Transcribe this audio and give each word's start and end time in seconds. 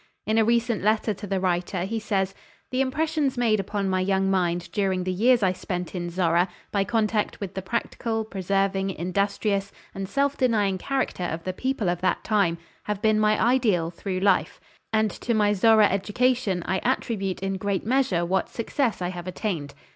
In 0.25 0.39
a 0.39 0.43
recent 0.43 0.81
letter 0.81 1.13
to 1.13 1.27
the 1.27 1.39
writer, 1.39 1.83
he 1.83 1.99
says: 1.99 2.33
"The 2.71 2.81
impressions 2.81 3.37
made 3.37 3.59
upon 3.59 3.87
my 3.87 3.99
young 3.99 4.31
mind 4.31 4.71
during 4.71 5.03
the 5.03 5.11
years 5.11 5.43
I 5.43 5.53
spent 5.53 5.93
in 5.93 6.09
Zorra, 6.09 6.47
by 6.71 6.83
contact 6.85 7.39
with 7.39 7.53
the 7.53 7.61
practical, 7.61 8.25
persevering, 8.25 8.89
industrious 8.89 9.71
and 9.93 10.09
self 10.09 10.37
denying 10.37 10.79
character 10.79 11.25
of 11.25 11.43
the 11.43 11.53
people 11.53 11.87
of 11.87 12.01
that 12.01 12.23
time, 12.23 12.57
have 12.85 12.99
been 12.99 13.19
my 13.19 13.39
ideal 13.39 13.91
through 13.91 14.21
life; 14.21 14.59
and 14.91 15.11
to 15.11 15.35
my 15.35 15.53
Zorra 15.53 15.85
education 15.89 16.63
I 16.65 16.79
attribute 16.79 17.39
in 17.41 17.57
great 17.57 17.85
measure 17.85 18.25
what 18.25 18.49
success 18.49 19.03
I 19.03 19.09
have 19.09 19.27
attained. 19.27 19.75